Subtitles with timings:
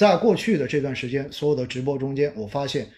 [0.00, 2.88] 在过去的这段时间，所有的直播中间，我发现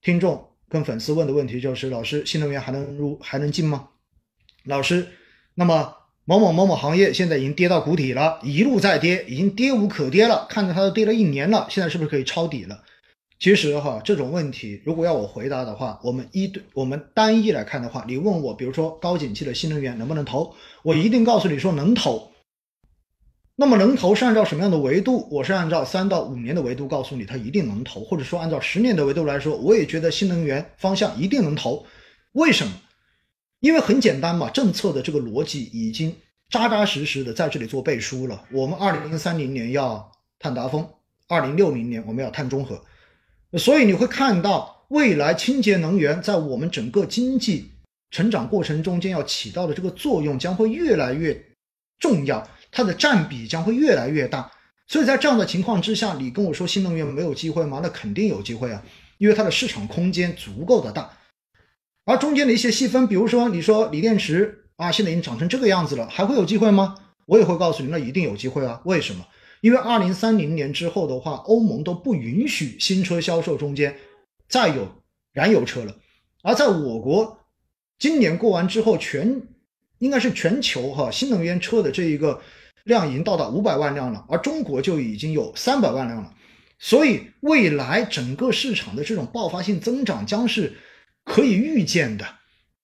[0.00, 3.90] 听众跟粉丝问的问题就是：老师，新能源还能入还能进吗？
[4.64, 5.06] 老师，
[5.54, 12.82] 那么某某某某行业现在已经跌到谷底了，一路在跌，已经跌无可跌了，看着它都跌了一年了，现在是不是可以抄底了？
[13.38, 22.30] 其实哈，这种问题如果要我回答的话，我们一对我们单一来看的话，你问我，比如说高景气的新能源能不能投，我一定告诉你说能投。
[23.56, 25.28] 那么能投是按照什么样的维度？
[25.30, 31.86] 我是按照三到五年的维度告诉你，它一定能投，或者说按照十年的维度来说，我也觉得新能源方向一定能投。
[32.32, 32.72] 为什么？
[33.60, 36.14] 因为很简单嘛，政策的这个逻辑已经
[36.50, 38.44] 扎扎实实的在这里做背书了。
[38.50, 40.86] 我们二零三零年要碳达峰，
[41.28, 42.84] 二零六零年我们要碳中和，
[43.56, 47.70] 所以你会看到未来清洁能源在我们整个经济
[48.10, 51.40] 成长过程中间要起到的这个作用将会越来越
[52.00, 54.50] 重要，它的占比将会越来越大。
[54.86, 57.80] 所以在这样的情况之下，你跟我说新能源没有机会吗？
[57.82, 58.82] 那肯定有机会啊，
[59.18, 61.10] 因为它的市场空间足够的大。
[62.04, 66.96] 而中间的一些细分，比如说你说锂电池啊，现在已经涨成这个样子了，还会有机会吗？
[67.26, 68.82] 我也会告诉你，那一定有机会啊。
[68.84, 69.24] 为什么？
[69.62, 73.96] 因为二零三零年之后的话，欧盟都不允许新车销售中间
[74.46, 74.86] 再有
[75.32, 75.96] 燃油车了。
[76.42, 77.38] 而在我国，
[77.98, 79.40] 今年过完之后，全
[80.00, 82.42] 应该是全球哈新能源车的这一个
[82.84, 86.32] 量已经到达五百万辆了，而中国就已经有三百万辆了。
[86.78, 90.72] 所以未来整个市场的这种爆发性增长将是。
[91.26, 92.26] 可以预见的，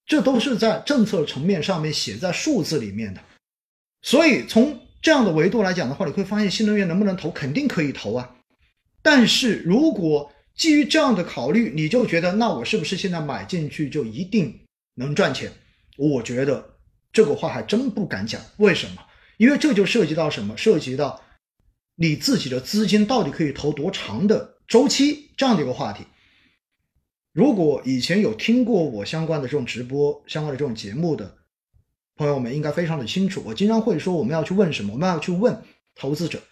[0.07, 3.20] 这都是在政策层面上面写在数字里面的。
[4.01, 8.35] 所以从这样的维度来讲的话，你会发现新能源能不能投，肯定可以投啊。
[9.03, 14.59] 但是如果基于这样的考虑，你就觉得那我是不是现在买进去就一定
[14.95, 15.53] 能赚钱？
[15.98, 16.79] 我觉得
[17.12, 18.41] 这个话还真不敢讲。
[18.57, 19.03] 为什么？
[19.41, 20.55] 因为这就涉及到什么？
[20.55, 21.22] 涉及到
[21.94, 26.05] 你自己的资金到底可以投多长的周期这样的一个话题。
[27.33, 31.39] 如果以前有听过我相关的这种直播、相关的这种节目的
[32.17, 33.42] 朋友们，应该非常的清楚。
[33.46, 34.92] 我经常会说，我们要去问什么？
[34.92, 35.62] 我们要去问
[35.95, 36.42] 投资者，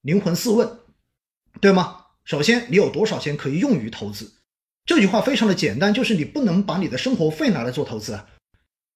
[0.00, 0.68] 灵魂四问，
[1.60, 2.06] 对吗？
[2.24, 4.32] 首先，你有多少钱可以用于投资？
[4.84, 8.28] 这句话非常的简单，就是你不能把你的生活费拿来做投资啊。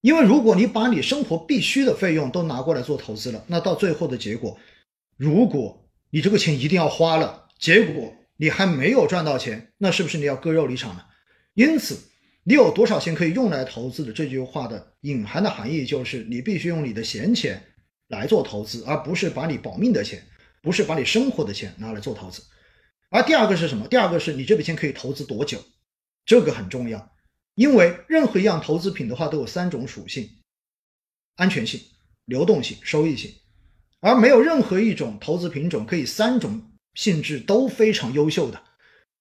[0.01, 4.59] 因为如果你把你生活必须的费用都拿过来做投资了，那到最后的结果，
[5.17, 8.15] 如果你这个钱一定要花了，结果。
[8.41, 11.05] 你还没有赚到钱，那是不是你要割肉离场呢？
[11.55, 11.99] 因此，
[12.45, 17.61] 你有多少钱可以用来投资的这句话的隐含的含义就是，你必须用你的闲钱
[18.07, 20.23] 来做投资，而不是把你保命的钱，
[20.63, 22.41] 不是把你生活的钱拿来做投资。
[23.11, 23.89] 而第二个是什么？
[23.89, 25.59] 第二个是你这笔钱可以投资多久？
[26.25, 27.11] 这个很重要，
[27.59, 30.31] 因为任何一样投资品的话都有三种属性：
[31.35, 31.81] 安全性、
[32.25, 33.35] 流动性、收益性，
[33.99, 36.63] 而没有任何一种投资品种可以三种。
[36.95, 38.61] 性质都非常优秀的，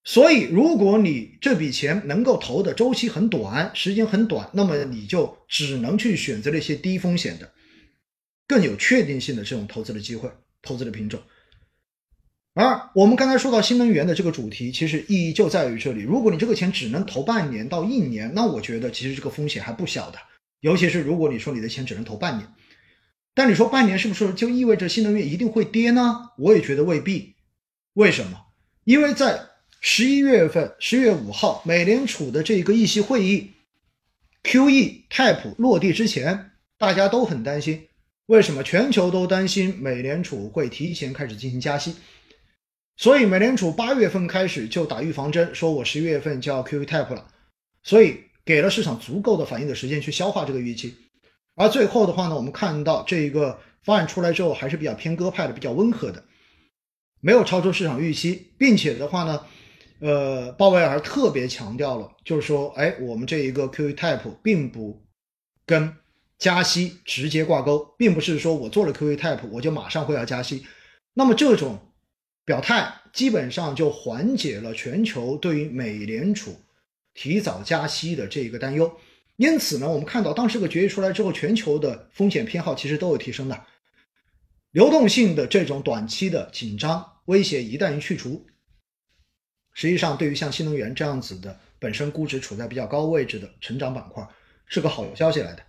[0.04, 7.54] 所以如果你这笔钱能够投的周期很短，时间很短，那么你就只能去选择那些低风险的、
[8.48, 10.28] 更有确定性的这种投资的机会、
[10.64, 11.22] 投资的品种。
[12.60, 16.02] 而我们刚才说到新能源的这个主题，其实意义就在于这里。
[16.02, 20.18] 如果你这个钱只能投半年到一年，那我觉得其实这个风险还不小的。
[20.62, 22.50] 尤其是如果你说你的钱只能投半年，
[23.36, 26.32] 但你说半年是不是就意味着新能源一定会跌呢？
[26.40, 27.36] 我也觉得未必。
[27.94, 28.42] 为什么？
[28.86, 29.40] 因为在
[29.80, 33.52] 十一月份，十月五号，美联储的这个议息会议
[34.42, 37.84] ，QE Type 落地之前，大家都很担心。
[38.26, 38.64] 为什么？
[38.64, 41.94] 全球都担心美联储会提前开始进行加息，
[42.98, 47.28] 所以美联储八月份开始就打预防针，说我十一月份就要 QE Type 了，
[47.84, 50.96] 所以给了市场足够的反应的时间去消化这个预期。
[51.56, 56.24] 而最后的话呢，我们看到这一个方案出来之后，还是比较偏鸽派的，比较温和的。
[57.20, 59.42] 没有超出市场预期，并且的话呢，
[60.00, 65.00] 呃，鲍威尔特别强调了，就是说，哎，我们这一个 QE Type 并不
[65.68, 65.94] 跟
[66.40, 70.66] 加息直接挂钩，并不是说我做了 QE Type 我就马上会要加息。
[71.14, 71.80] 那么这种
[72.48, 76.58] 表态基本上就缓解了全球对于美联储
[77.14, 78.90] 提早加息的这一个担忧。
[79.36, 83.66] 因此呢，我们看到当时个决议出来之后，全球的风险偏好其实都有提升的。
[84.72, 88.46] 流动性的这种短期的紧张威胁一旦一去除，
[89.74, 94.26] 实际上对于像新能源这样子的本身估值处在比较高位置的成长板块
[94.68, 95.62] 是个好消息来的。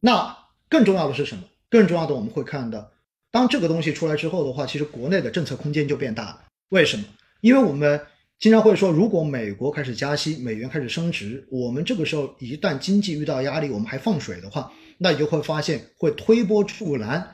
[0.00, 0.34] 那
[0.70, 1.44] 更重要的是什么？
[1.68, 2.90] 更重要的我们会看到，
[3.38, 6.44] 当这个东西出来之后的话，其实国内的政策空间就变大了。
[6.70, 7.04] 为什么？
[7.40, 8.00] 因为我们
[8.40, 17.32] 经常会说，如果美国开始加息，美元开始升值，我们这个时候一旦经济遇到压力，我们还放水的话，那你就会发现会推波助澜。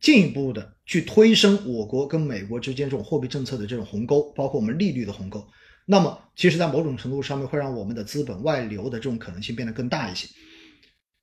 [0.00, 5.44] 进一步的去推升我国跟美国之间这种货币政策的这种鸿沟，包括我们利率的鸿沟。
[5.86, 10.28] 那么，其实，在某种程度上面，会让我们的资本外流的这种可能性变得更大一些。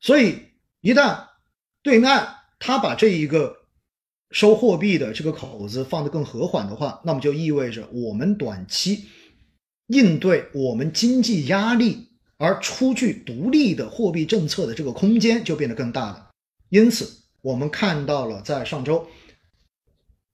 [0.01, 0.39] 所以，
[0.81, 1.25] 一旦
[1.81, 3.55] 对岸他把这一个
[4.33, 9.05] 收货币的这个口子放得更和缓的话，那么就意味着我们短期
[9.87, 16.31] 应对我们经济压力而出具独立的货币政策的这个空间就变得更大了。
[16.69, 17.07] 因此，
[17.41, 19.07] 我们看到了在上周，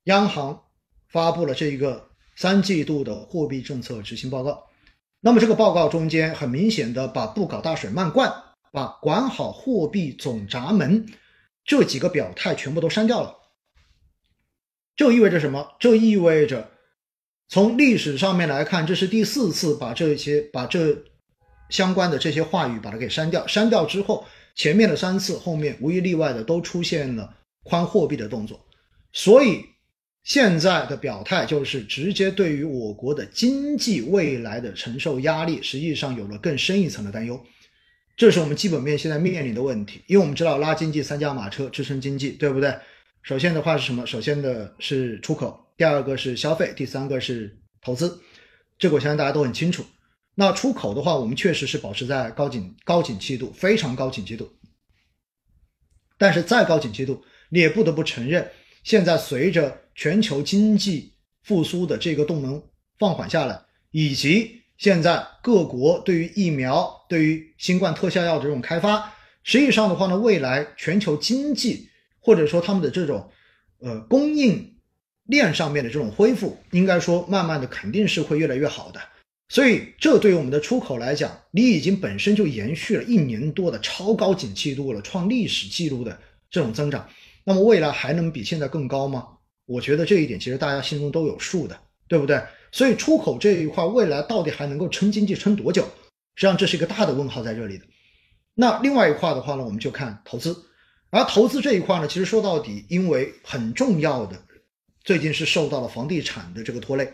[0.05, 0.61] 央行
[1.09, 2.09] 发布了这一个。
[2.35, 4.63] 三季度的货币政策执行报告，
[5.19, 8.33] 那么这个报告中间很明显的把不搞大水漫灌，
[8.71, 11.05] 把管好货币总闸门
[11.65, 13.35] 这几个表态全部都删掉了。
[14.99, 15.65] 这意味着什么？
[15.79, 16.71] 这意味着
[17.47, 20.93] 从历史上面来看，这是第四次把这些把这
[21.69, 23.47] 相关的这些话语把它给删掉。
[23.47, 24.25] 删掉之后，
[24.55, 28.59] 前面的三次后面无一例外的都出现了宽货币的动作，
[29.13, 29.63] 所以。
[30.21, 37.41] 现在的表态就是直接对于我国的经济未来的承受压力，实际上有了更深一层的担忧。
[38.17, 42.75] 这是我们基本面现在面临的问题，因为我们知道拉经济三驾马车支撑经济，对不对？
[43.21, 44.05] 首先的话是什么？
[44.07, 48.19] 首先的是出口，第二个是消费，第三个是投资。
[48.77, 49.85] 这个我相信大家都很清楚。
[50.35, 54.51] 那出口的话，我们确实是保持在高景高景气度，非常高景气度。
[56.17, 58.49] 但是再高景气度，你也不得不承认，
[58.83, 61.13] 现在随着全球经济
[61.43, 62.61] 复苏的这个动能
[62.97, 63.61] 放缓下来，
[63.91, 69.13] 以及现在各国对于疫苗、对于新冠特效药的这种开发，
[69.43, 71.89] 实际上的话呢，未来全球经济
[72.19, 73.29] 或者说他们的这种
[73.79, 74.75] 呃供应
[75.23, 78.99] 链上面的这种恢复，应该说慢慢的肯定是会越来越好的。
[79.51, 86.19] 所以，这对于我们的出口来讲，你已经本身就延续了一年多的超高景气度了，创历史记录的
[86.51, 87.09] 这种增长，
[87.43, 89.27] 那么未来还能比现在更高吗？
[89.65, 92.39] 我觉得这一点其实大家心中都有数的，对不对？
[92.71, 95.81] 所以出口这一块未来到底还能够撑经济撑多久？
[96.35, 97.85] 实际上这是一个大的问号在这里的。
[98.53, 100.55] 那另外一块的话呢，我们就看投资。
[101.09, 104.39] 而投资这一块呢，其实说到底，因为很重要的，
[105.03, 107.11] 最近是受到了房地产的这个拖累。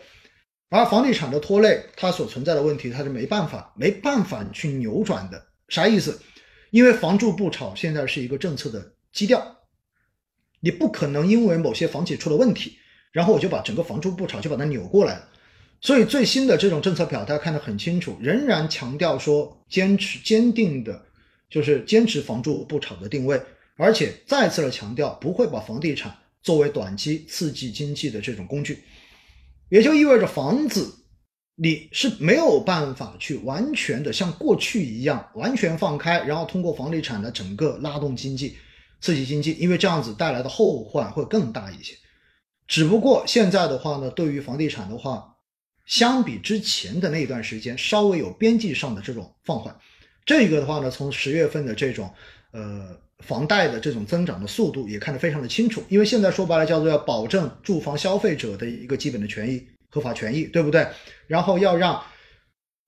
[0.68, 5.46] 而房地产的拖累，它所存在的问题，它是没办法没办法去扭转的。
[5.68, 6.20] 啥意思？
[6.70, 9.56] 因为房住不炒现在是一个政策的基调。
[10.60, 12.76] 你不可能因为某些房企出了问题，
[13.12, 15.28] 然后我就把整个房住不炒就把它扭过来了。
[15.80, 21.00] 所以最新的这种政策表态看得很清楚，仍然强调说坚持坚定的，
[21.48, 23.40] 就是坚持房住不炒的定位，
[23.76, 28.82] 而且再次的强调不会把房地产作为短期刺激经济的这种工具，
[29.68, 30.94] 也就意味着房子
[31.54, 38.56] 你是没有办法去完全的像过去一样完全放开，然后通过房地产的整个拉动经济。
[38.98, 41.94] 刺激经济，因为这样子带来的后患会更大一些。
[42.66, 45.36] 只不过现在的话呢，对于房地产的话，
[45.84, 49.78] 相比之前的那段时间，稍微有边际上的这种放缓。
[50.24, 52.10] 这个的话呢，从十月份的这种
[52.52, 55.82] 呃房贷的这种增长的速度也看得非常的清楚。
[55.88, 60.86] 因为现在说白了叫做要保证住房消费者的一个基本的权益、合法权益，对不对？
[61.26, 62.02] 然后要让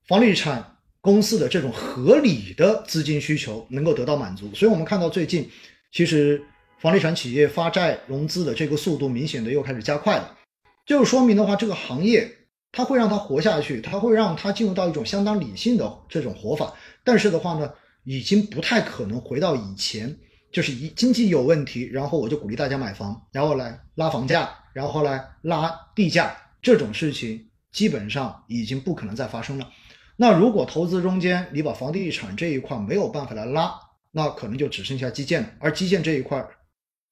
[0.06, 4.52] 房地产公司的这种合理的资金需求能够得到满足。
[4.54, 5.48] 所以我们看到最近。
[5.90, 6.42] 其实，
[6.80, 10.36] 房地产企业发债融资的这个速度明显的又开始加快了，
[10.84, 12.30] 就说明的话，这个行业
[12.72, 16.74] 它会让它活下去，它会让它进入到一种相当理性的这种活法。
[17.02, 17.72] 但是的话呢，
[18.08, 20.16] 已经不太可能回到以前，
[20.50, 29.70] 就是一经济有问题，然后我就鼓励大家买房，然后来拉房价，然后来拉地价，这种事情基本上已经不可能再发生了。
[30.16, 33.78] 那如果投资中间你把房地产这一块没有办法来拉，
[34.10, 36.42] 那可能就只剩下基建了，而基建这一块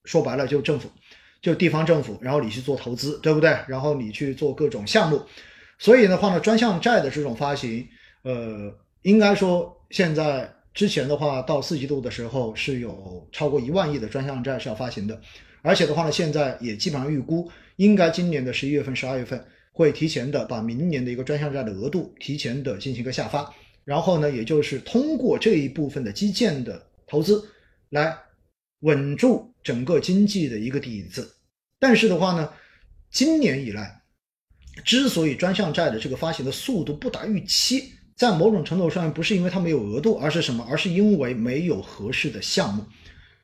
[0.06, 0.90] 说白了就政府，
[1.42, 3.54] 就地方政府，然后你去做投资，对不对？
[3.68, 5.20] 然后你去做各种项目，
[5.78, 7.86] 所以的话呢，专项债的这种发行，
[8.22, 15.18] 呃，应该说现在之前的话，到四季度的时候是有超过一万亿的专项债是要发行的，
[15.62, 19.42] 而且的话呢，现在也基本上预估，应该今年的十一月份、十二月份
[19.72, 23.50] 会提前的把明年的一个专项债的额度提前的进行一个下发。
[23.84, 27.42] 然后呢，也就是通过这一部分的基建的投资，
[27.88, 28.14] 来
[28.80, 31.34] 稳住整个经济的一个底子。
[31.78, 32.52] 但是的话呢，
[33.10, 34.02] 今年以来，
[34.84, 40.66] 之所以专项债的这个发行的速度不达预期，在某种程度上不是因为它没有额度，而是什么？
[40.68, 42.84] 而是因为没有合适的项目。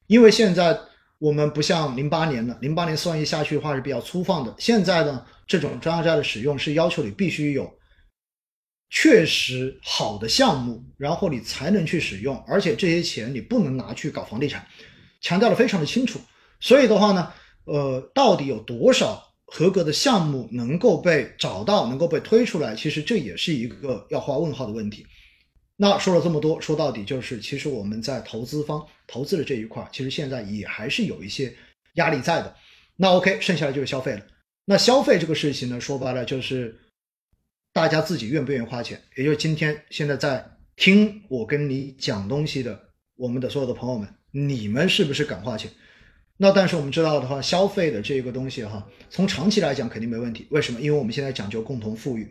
[0.07, 0.79] 因为现在
[1.19, 4.55] 我们不像零八年了，零八年四万亿下去的话是比较粗放的。
[4.59, 7.73] 现在呢，这种专项债的使用是要求你必须有。
[8.95, 14.67] 确实好的项目，然后你才能去使用，而且这些钱你不能拿去搞房地产，
[15.23, 16.21] 强调的非常的清楚。
[16.61, 17.33] 所以的话呢，
[17.65, 22.75] 呃，到底有多少合格的项目能够被找到，能够被推出来？
[22.75, 25.07] 其实这也是一个要画问号的问题。
[25.77, 31.55] 那说了这么多，说到底就是，其实我们在投资方投资的这一块，其实现在也还是有一些
[31.97, 32.57] 压力在的。
[32.97, 34.27] 那 OK，剩下的就是消费了。
[34.65, 36.75] 那消费这个事情呢，说白了就是
[37.75, 38.99] 大家自己愿不愿意花钱。
[39.17, 40.43] 也就是今天现在在
[40.77, 45.71] 听我跟你讲东西的我们的所有的朋友们，你们是不是敢花钱？
[46.39, 50.47] 那但是我们知道的话，消费的这个东西哈，从长期来讲肯定没问题。
[50.51, 50.81] 为什么？
[50.81, 52.29] 因为我们现在讲究共同富裕，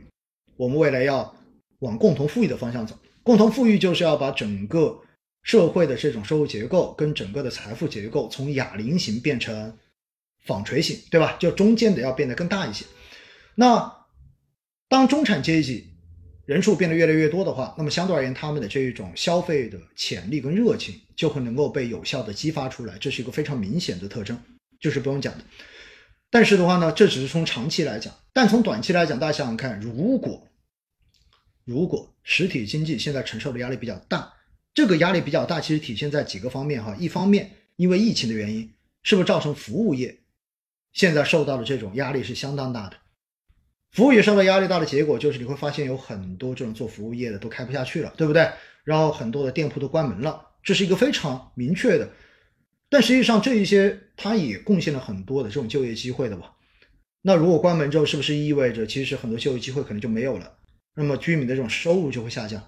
[0.58, 1.34] 我们未来要
[1.79, 2.98] 往共同富裕的方向走。
[3.24, 5.00] 共同富裕就是要把整个
[5.43, 9.77] 社会的这种收入结构跟整个的财富结构从哑铃型变成
[10.46, 11.38] 纺锤型，对吧？
[11.39, 12.86] 就中间的要变得更大一些。
[13.55, 14.05] 那
[14.89, 15.91] 当中产阶级
[16.46, 24.38] 人数变得越来越多的话，那么相对而言，他们的这一种消费的潜力跟热情就会能够被有效的激发出来，这是一个非常明显的特征，
[24.80, 25.44] 就是不用讲的。
[26.30, 30.48] 但是的话呢，这只是从长期来讲，但从短期来讲，大家想想看，如果
[31.64, 34.34] 如果实体经济现在承受的压力比较大，
[34.74, 36.96] 这个压力比较大，其实体现在几个方面哈。
[37.00, 40.18] 一方面，因为疫情的原因，是不是造成服务业
[40.94, 42.98] 现在受到的这种压力是相当大的？
[43.92, 48.50] 服务业受到压力大的结果，就是你会发现有很多这种做服务业的都开不下去了，对不对？
[48.84, 52.10] 然后很多的店铺都关门了，这是一个非常明确的。
[52.90, 56.54] 但实际上，这一些它也贡献了很多的这种就业机会的吧？
[57.22, 60.54] 那如果关门之后，是不是意味着其实很多就业机会可能就没有了？
[60.96, 62.62] 那么居民的这种收入就会下降。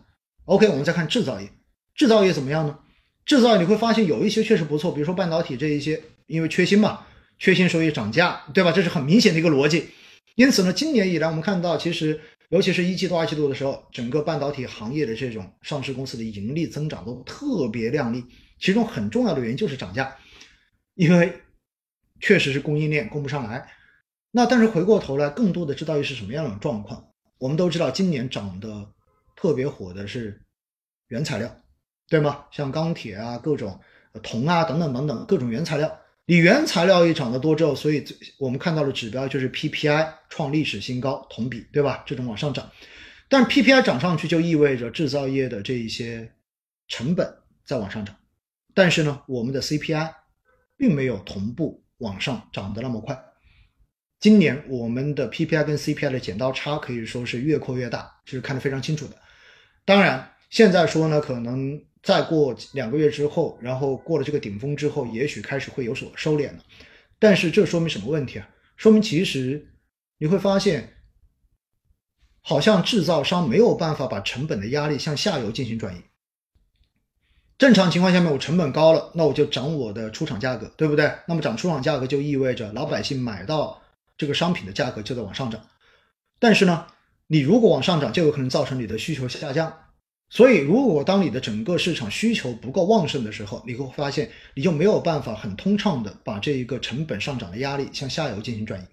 [0.45, 1.49] OK，我们再看制造业，
[1.95, 2.77] 制造业怎么样呢？
[3.25, 7.05] 制造业你会发现有一些确实不错，比如说半导体这一些，因为缺芯嘛，
[7.39, 8.71] 缺芯所以涨价，对吧？
[8.71, 9.87] 这是很明显的一个逻辑。
[10.35, 18.23] 因此呢，今年以来我们看到，其实尤其是一季度、二季度的时候，整个半导体行业的这种上市公司的盈利增长都特别亮丽。
[18.59, 20.15] 其中很重要的原因就是涨价，
[20.95, 21.41] 因为
[22.19, 23.69] 确实是供应链供不上来。
[24.31, 27.05] 那但是回过头来，更多的制造业是什么样的状况？
[27.37, 28.91] 我们都知道，今年涨得
[29.35, 30.41] 特别火的是
[31.09, 31.61] 原材料，
[32.07, 32.45] 对吗？
[32.51, 33.79] 像钢铁啊、各种
[34.23, 35.99] 铜啊等等等等各种原材料。
[36.25, 38.05] 你原材料一涨得多之后，所以
[38.37, 42.03] 我们看到的指标就是 PPI 创历史新高，同比，对吧？
[42.05, 42.71] 这种往上涨。
[43.27, 46.31] 但是 PPI 涨上去就意味着制造业的这一些
[46.87, 47.27] 成本
[47.65, 48.15] 在往上涨，
[48.73, 50.13] 但是呢，我们的 CPI
[50.77, 53.21] 并没有同步往上涨得那么快。
[54.19, 59.17] 今年我们的 PPI 跟 CPI 的剪刀差可以说是越扩越大，这是看得非常清楚的。
[59.83, 66.63] 当然，现在说呢，可能再过两个月之后，然后过了这个顶峰之后，也许开始会有所收敛了。
[67.17, 68.47] 但是这说明什么问题啊？
[68.77, 69.65] 说明其实
[70.19, 70.93] 你会发现，
[72.41, 76.01] 好像制造商没有办法把成本的压力向下游进行转移。
[77.57, 81.11] 正常情况下面，我成本高了，那我就涨我的出厂价格，对不对？
[81.27, 83.79] 那么涨出厂价格就意味着老百姓买到。
[84.15, 85.59] 这个商品的价格就在往上涨，
[86.37, 86.85] 但是呢，
[87.25, 89.82] 你如果往上涨，就有可能造成你的需求下降。
[90.35, 98.83] 所以，如果当你的整个市场需求不够旺盛的时候，你会发现你就没有办法很通畅的把这一个成本上涨的压力向下游进行转移。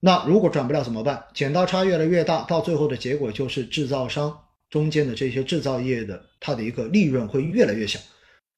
[0.00, 1.22] 那如果转不了怎么办？
[1.34, 4.36] 剪刀差越来越大，到最后的结果就是制造商
[4.70, 8.00] 中间的这些制造业的它的一个利润会越来越小，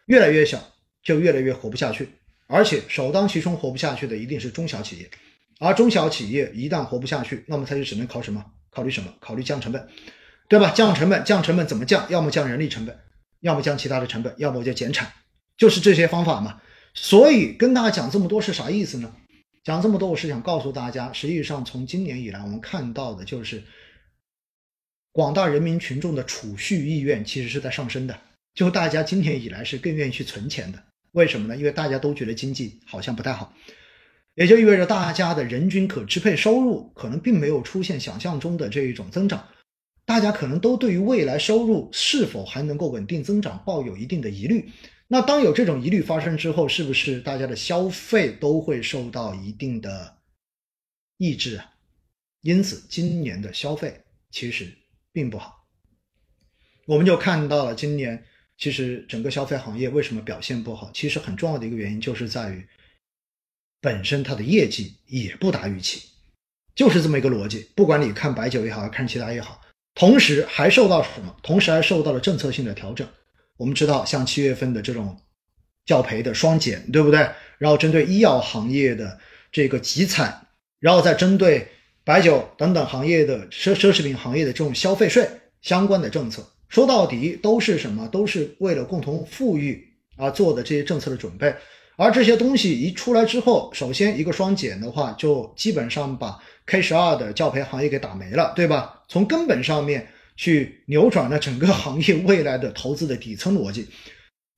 [0.07, 0.59] 越来越小
[1.03, 2.09] 就越来越活不下去。
[2.47, 5.11] 而且首当其冲活不下去的一定是中小企业。
[5.59, 8.43] 而中小企业一旦活不下去，那么它就只能考什么？
[8.71, 9.13] 考虑什么？
[9.21, 9.87] 考虑降成本，
[10.49, 10.71] 对吧？
[10.71, 12.07] 降成本，降成本怎么降？
[12.11, 12.97] 要么降人力成本，
[13.41, 15.11] 要么降其他的成本，要么就减产，
[15.57, 16.61] 就是这些方法嘛。
[16.95, 19.13] 所以跟大家讲这么多是啥意思呢？
[19.65, 23.63] 讲这么多，我是想告诉大家，实际上从今年以来，我们看到的就是
[25.13, 28.17] 广大人民群众的储蓄意愿其实是在上升的。
[28.55, 31.57] 就大家今年以来是更愿意去存钱的，为什么呢？
[31.57, 33.53] 因为大家都觉得经济好像不太好。
[34.35, 39.47] 也就意味着大家的人均可支配收入可能并没有出现想象中的这一种增长，
[40.07, 44.71] 大家可能都对于未来收入是否还能够稳定增长抱有一定的疑虑。
[45.09, 50.17] 那当有这种疑虑发生之后，是不是大家的消费都会受到一定的
[51.19, 51.75] 抑制啊？
[52.41, 54.73] 因此，今年的消费其实
[55.13, 55.67] 并不好。
[56.87, 58.25] 我们就看到了今年
[58.57, 60.91] 其实整个消费行业为什么表现不好？
[60.95, 62.67] 其实很重要的一个原因就是在于。
[63.79, 66.09] 本身它的业绩也不达预期，
[66.75, 67.69] 就是这么一个逻辑。
[67.77, 69.61] 不管你看白酒也好，看其他也好，
[69.97, 71.35] 同时还受到什么？
[71.43, 73.09] 同时还受到了政策性的调整。
[73.57, 75.19] 我们知道，像七月份的这种
[75.87, 77.27] 教培的双减，对不对？
[77.57, 79.19] 然后针对医药行业的
[79.51, 80.43] 这个集采，
[80.79, 81.67] 然后再针对
[82.05, 85.27] 白酒等等行业的奢奢侈品行业的这种消费税
[85.63, 88.07] 相关的政策，说到底都是什么？
[88.09, 89.83] 都是为了共同富裕
[90.19, 91.55] 而做的这些政策的准备。
[91.97, 98.96] 而这些东西一出来之后，首先一个双减的话，就基本上把 K 十二的教培行业给打没了，对吧？
[99.09, 103.89] 从根本上面去扭转了整个行业未来的投资的底层逻辑。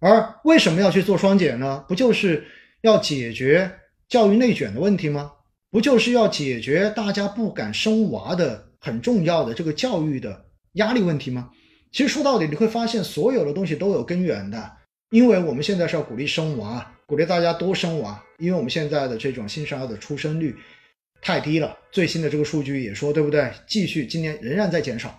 [0.01, 1.85] 而为什么要去做双减呢？
[1.89, 2.47] 不就是
[2.83, 3.71] 要解决
[4.09, 5.33] 教育内卷的问题吗？
[5.71, 11.51] 不就是要解决大家不敢生娃的很重要的这个教育的压力问题吗？
[11.91, 14.73] 其实说到底，你会发现所有的东西都有根源的，
[15.11, 16.95] 因为我们现在是要鼓励生娃。
[17.07, 20.55] 鼓励大家多生娃，因为我们现在的这种新生儿的出生率
[21.21, 21.77] 太低了。
[21.91, 23.51] 最新的这个数据也说，对不对？
[23.67, 25.19] 继续今年仍然在减少。